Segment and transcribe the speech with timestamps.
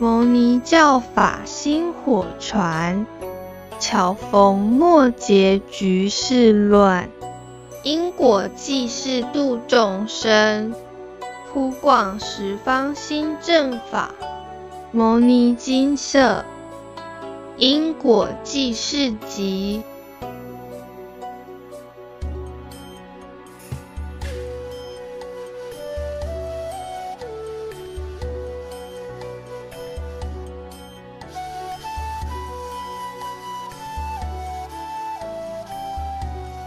[0.00, 3.04] 牟尼教法薪火传，
[3.80, 7.10] 巧逢末劫局势乱。
[7.82, 10.72] 因果济世度众生，
[11.52, 14.14] 普广十方心正法。
[14.92, 16.44] 牟尼精舍，
[17.56, 19.82] 因果济世集。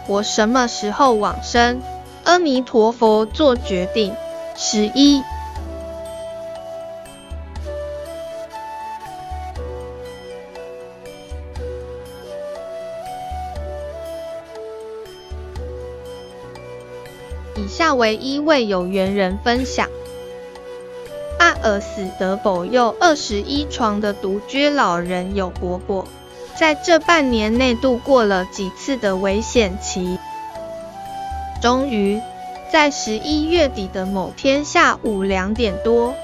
[0.06, 1.80] 我什么时候往生？
[2.24, 4.14] 阿弥陀佛做决定。
[4.54, 5.22] 十一。
[17.54, 19.88] 以下为一位有缘人分享：
[21.38, 26.06] 阿尔死得保佑二十一床的独居老人有伯伯。
[26.62, 30.16] 在这半年内度过了几次的危险期，
[31.60, 32.20] 终于
[32.70, 36.14] 在十一月底的某天下午两点多，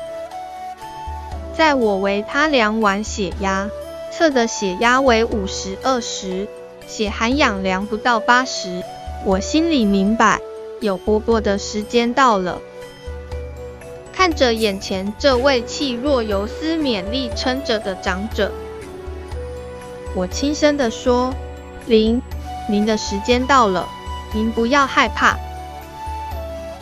[1.57, 3.69] 在我为他量完血压，
[4.13, 6.47] 测的血压为五十二时，
[6.87, 8.85] 血含氧量不到八十，
[9.25, 10.39] 我心里明白，
[10.81, 12.61] 有波波的时间到了。
[14.13, 18.53] 看着眼前这位气若游丝勉力撑着的长者。
[20.15, 21.33] 我轻声地说
[21.87, 22.21] ：“您，
[22.69, 23.87] 您的时间到了，
[24.33, 25.37] 您不要害怕。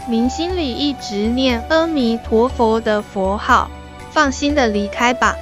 [0.08, 3.68] 您心里一直念阿弥陀佛的佛号，
[4.10, 5.36] 放心的离开吧。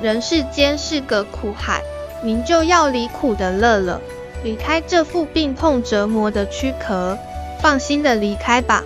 [0.00, 1.82] 人世间是个苦海，
[2.22, 4.00] 您就要离苦的乐了，
[4.44, 7.16] 离开这副病痛折磨的躯壳，
[7.60, 8.84] 放心的离开吧。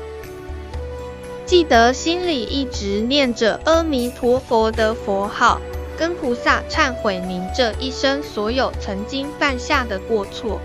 [1.44, 5.60] 记得心里一直念着阿弥陀佛的佛号。”
[6.00, 10.58] 跟菩萨忏悔您这一生所有曾经犯下的过错，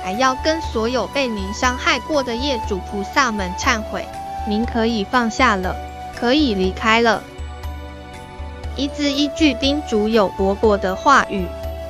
[0.00, 4.06] 还要跟所有被您伤害过的业主菩萨们忏悔。
[4.46, 5.74] 您可以放下了，
[6.14, 7.20] 可以离开了。
[8.76, 11.44] 一字一句叮嘱有伯伯的话语，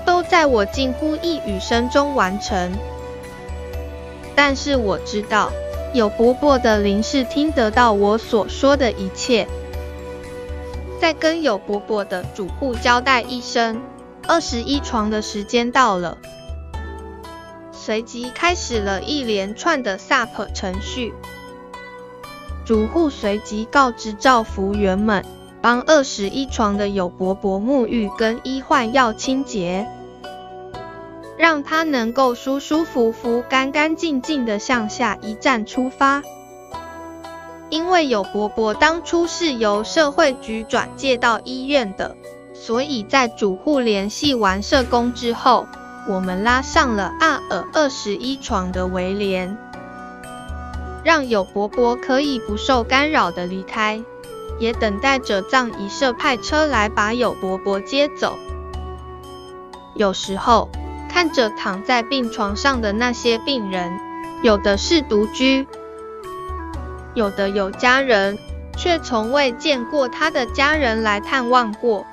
[0.07, 2.73] 都在我近乎一语声中完成。
[4.35, 5.53] 但是我知道，
[5.93, 9.47] 有伯伯的灵是听得到我所说的一切。
[11.01, 13.81] 再跟有伯伯的主户交代一声，
[14.29, 16.19] 二十一床的时间到了。
[17.73, 21.15] 随即开始了一连串的 SUP 程序。
[22.67, 25.25] 主户随即告知照服员们，
[25.63, 29.89] 帮二十一床的有伯伯沐浴跟医换药清洁，
[31.39, 36.23] 让他能够舒舒服服、干干净净的向下一站出发。
[37.71, 42.17] 因为有伯伯当初是由社会局转介到医院的，
[42.53, 45.67] 所以在主户联系完社工之后，
[46.09, 49.57] 我们拉上了阿尔二十一床的围帘，
[51.05, 54.03] 让有伯伯可以不受干扰的离开，
[54.59, 58.37] 也等待着葬仪社派车来把有伯伯接走。
[59.95, 60.69] 有时候
[61.09, 63.93] 看着躺在病床上的那些病人，
[64.43, 65.69] 有的是独居。
[67.21, 68.39] 有的有家人，
[68.79, 72.07] 却从未见过他的家人来探望过。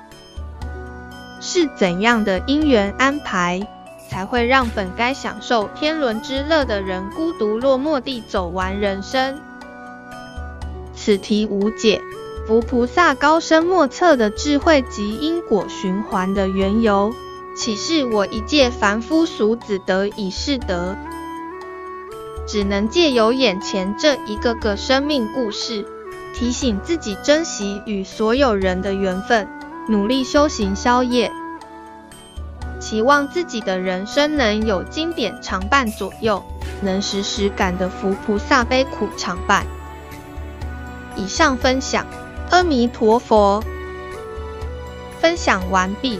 [1.40, 3.66] 是怎样的因缘安排，
[4.10, 9.40] 才会让本该享受天伦之乐的人孤独落寞地走完人生？
[10.94, 12.02] 此题无解。
[12.46, 17.14] 佛菩萨高深莫测的智慧及因果循环的缘由，
[17.56, 20.98] 岂是我一介凡夫俗子得以识得？
[22.48, 25.84] 只能借由眼前这一个个生命故事，
[26.34, 29.46] 提醒自己珍惜与所有人的缘分，
[29.86, 31.30] 努力修行消业，
[32.80, 36.42] 期望自己的人生能有经典常伴左右，
[36.80, 39.66] 能时时感得福菩萨悲苦常伴。
[41.16, 42.06] 以上分享，
[42.50, 43.62] 阿弥陀佛。
[45.20, 46.18] 分享完毕。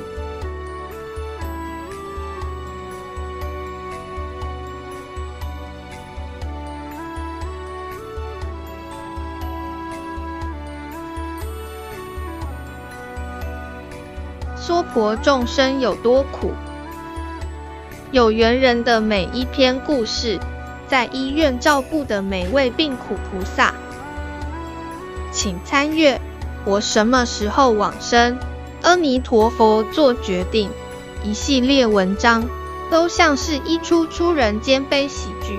[14.69, 16.53] 娑婆众生有多苦？
[18.11, 20.39] 有缘人的每一篇故事，
[20.87, 23.73] 在医院照顾的每位病苦菩萨，
[25.33, 26.21] 请参阅。
[26.67, 28.37] 我什么时候往生？
[28.83, 30.69] 阿弥陀佛做决定。
[31.25, 32.45] 一系列文章，
[32.91, 35.59] 都像是一出出人间悲喜剧。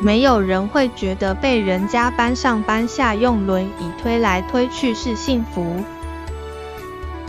[0.00, 5.84] 没有人会觉得被人家搬上搬下、用轮椅推来推去是幸福。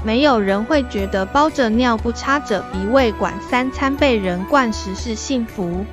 [0.06, 5.84] 没有人会觉得包着尿布、插着鼻胃管、三餐被人灌食是幸福。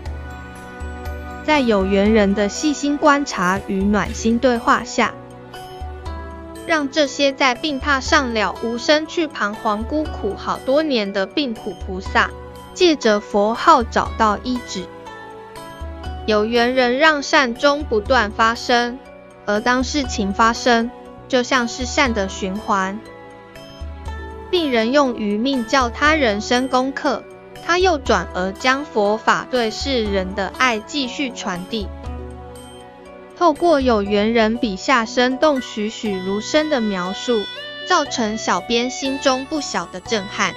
[1.44, 5.14] 在有缘人的细心观察与暖心对话下，
[6.66, 12.28] 让这些在病榻上了无生趣、彷徨孤苦好多年的病苦菩萨，
[12.74, 14.84] 借着佛号找到医治。
[16.26, 18.98] 有缘人让善终不断发生，
[19.46, 20.90] 而当事情发生，
[21.28, 23.00] 就像是善的循环。
[24.52, 27.24] 病人用余命教他人生功课。
[27.64, 31.86] 他又转而将佛法对世人的爱继续传递，
[33.38, 37.40] 透过有缘人笔下生动栩栩如生的描述，
[37.88, 40.54] 造成小编心中不小的震撼。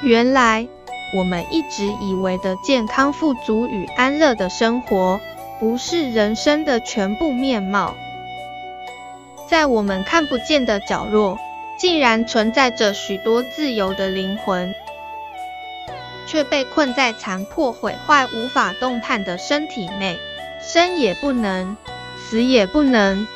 [0.00, 0.66] 原来
[1.14, 5.20] 我们一直以为的健康富足与安乐的生活，
[5.60, 7.94] 不是人生的全部面貌。
[9.46, 11.38] 在我们看不见的角落，
[11.76, 14.74] 竟然存在着许多自由的灵魂。
[16.26, 20.18] 却被困在残破毁坏、无法动弹的身体内，
[20.60, 21.76] 生也不能，
[22.18, 23.26] 死也不能。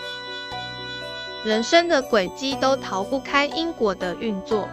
[1.44, 4.68] 人生的轨迹都逃不开因果的运作。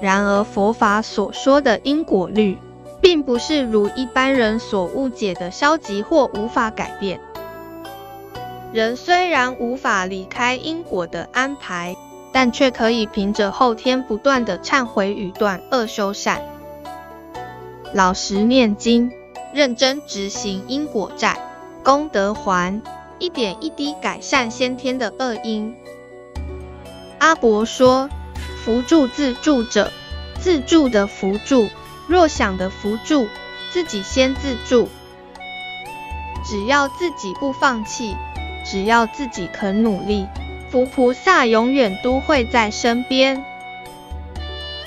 [0.00, 2.58] 然而，佛法所说的因果律，
[3.00, 7.20] 并不是如一般人所误解的消极或无法改变。
[8.72, 11.94] 人虽然无法离开因果的安排，
[12.32, 16.42] 但却可以凭着后天不断的忏悔与断恶修善。
[17.92, 19.12] 老实念经，
[19.52, 21.38] 认真执行因果债，
[21.84, 22.80] 功德还，
[23.18, 25.76] 一点一滴改善先天的恶因。
[27.18, 28.08] 阿伯说
[28.64, 29.92] ：“扶助自助者，
[30.40, 31.68] 自助的扶助，
[32.08, 33.28] 若想的扶助，
[33.70, 34.88] 自己先自助。
[36.44, 38.16] 只要自己不放弃，
[38.64, 40.26] 只要自己肯努力，
[40.72, 43.44] 佛菩萨永远都会在身边。”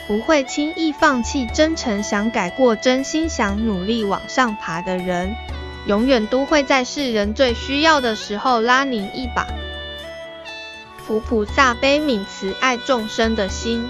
[0.07, 5.35] 不会轻易放弃真诚想改过、真心想努力往上爬的人，
[5.87, 9.47] 永远都会在世人最需要的时候拉您一把。
[10.97, 13.87] 佛菩萨悲悯慈爱众生的心，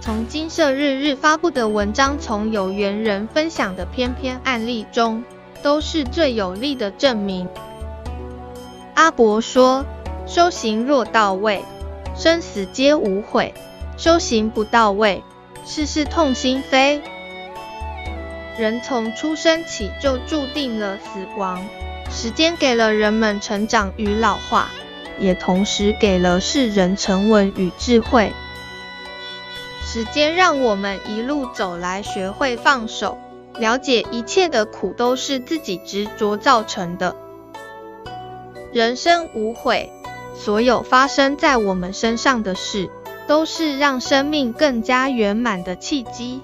[0.00, 5.24] 从金色日日发布的文章，从有缘人分享的篇篇案例中，
[5.62, 7.48] 都是最有力的证明。
[8.94, 9.84] 阿伯说
[10.32, 11.62] ：“修行若到位，
[12.16, 13.52] 生死皆无悔。”
[13.98, 15.22] 修行不到位，
[15.66, 17.02] 事事痛心扉。
[18.56, 21.62] 人从出生起就注定了死亡，
[22.10, 24.70] 时间给了人们成长与老化，
[25.18, 28.32] 也同时给了世人沉稳与智慧。
[29.84, 33.18] 时间让我们一路走来，学会放手，
[33.58, 37.14] 了解一切的苦都是自己执着造成的。
[38.72, 39.92] 人生无悔，
[40.34, 42.90] 所有发生在我们身上的事，
[43.26, 46.40] 都是让生命更加圆满的契机。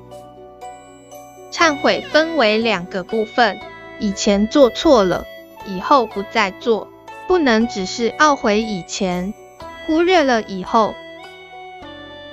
[1.51, 3.59] 忏悔分为两个部分：
[3.99, 5.27] 以前做错了，
[5.67, 6.89] 以后不再做。
[7.27, 9.35] 不能只是懊悔以前，
[9.87, 10.95] 忽略了以后。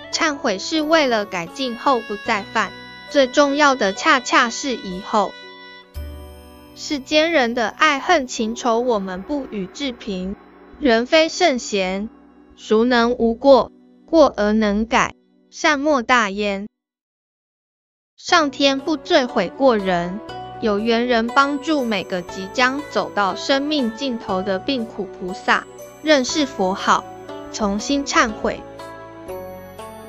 [0.09, 2.71] 忏悔是为了改进后不再犯，
[3.09, 5.33] 最重要的恰恰是以后。
[6.75, 10.37] 世间人的爱恨情仇，我们不予置评。
[10.81, 12.09] 人非圣贤，
[12.57, 13.71] 孰能无过？
[14.05, 15.15] 过而能改，
[15.49, 16.67] 善莫大焉。
[18.17, 20.19] 上天不坠悔过人，
[20.59, 25.65] 有缘人帮助每个即将走到生命尽头的病苦菩萨，
[26.03, 27.05] 认识佛好，
[27.53, 28.61] 重新忏悔，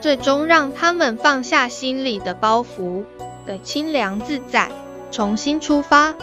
[0.01, 3.05] 最终让他们放下心里的包袱，
[3.47, 4.73] 得清凉自在，
[5.13, 6.17] 重新出发。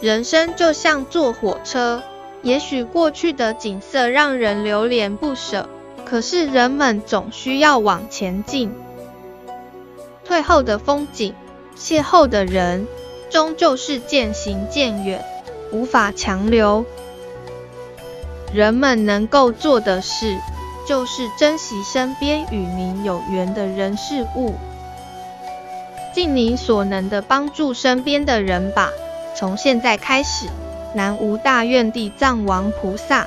[0.00, 2.02] 人生就像坐火车，
[2.44, 5.68] 也许过去的景色让人流连不舍。
[6.04, 8.70] 可是人们总需要往前进，
[10.22, 11.34] 退后的风景，
[11.76, 12.86] 邂逅的人，
[13.30, 15.24] 终究是渐行渐远，
[15.72, 16.84] 无法强留。
[18.52, 20.36] 人们能够做的事，
[20.86, 24.54] 就是珍惜身边与您有缘的人事物，
[26.14, 28.90] 尽您所能的帮助身边的人吧。
[29.34, 30.46] 从现在开始，
[30.94, 33.26] 南无大愿地藏王菩萨。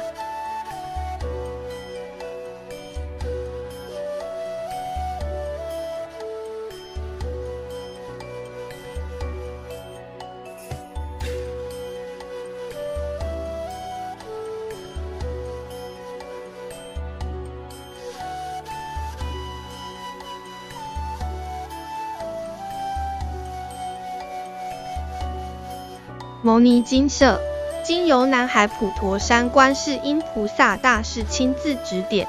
[26.48, 27.42] 摩尼金色
[27.88, 32.28] 经由南海普陀山观世音菩萨大士亲自指点，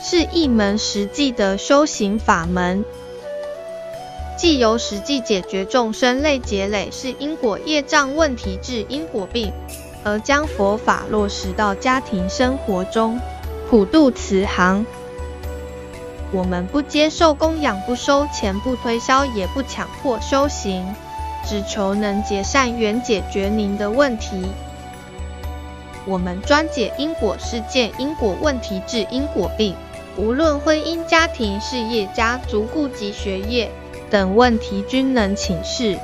[0.00, 2.84] 是一门实际的修行法门，
[4.36, 9.52] 既由实际解决众生累劫累世因果业障问题治因果病，
[10.04, 13.20] 而将佛法落实到家庭生活中，
[13.68, 14.86] 普渡慈航。
[16.30, 20.94] 我们不接受供养，不收钱，不推销，也不强迫修行。
[21.44, 24.44] 只求能结善缘，解决您的问题。
[26.10, 29.76] 我们专解因果事件、因果问题、治因果病，
[30.16, 33.70] 无论婚姻、家庭、事业、家族、顾及学业
[34.10, 35.96] 等问题，均能请示。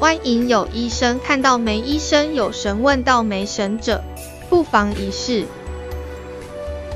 [0.00, 4.02] 欢迎有医生看到没医生，有神问到没神者，
[4.50, 5.46] 不妨一试。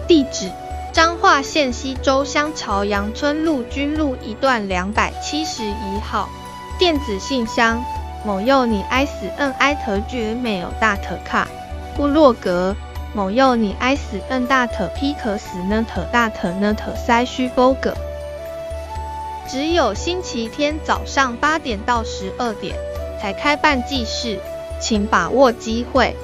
[0.08, 0.50] 地址：
[0.92, 6.28] 彰化县溪州乡朝阳村陆军路一段两百七十一号。
[6.80, 7.84] 电子信箱：
[8.24, 11.48] 某幼你爱死恩爱特绝没有大特卡。
[11.96, 12.76] 部落格：
[13.14, 17.94] 某幼你爱死恩大特皮克斯呢特大特呢特塞须波格。
[19.48, 22.76] 只有星期天早上八点到十二点
[23.20, 24.38] 才开办济世，
[24.80, 26.16] 请把握机会。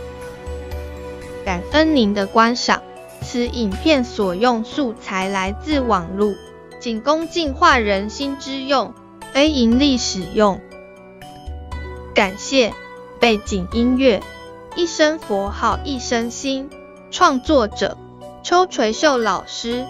[1.45, 2.81] 感恩您的观赏，
[3.23, 6.33] 此影片所用素材来自网络，
[6.79, 8.95] 仅供净化人心之用。
[9.31, 10.59] 非盈利使用，
[12.19, 12.75] 感谢
[13.21, 14.21] 背景音乐
[14.77, 16.69] 《一声佛号一声心》，
[17.13, 17.97] 创作者
[18.43, 19.87] 邱垂秀老师。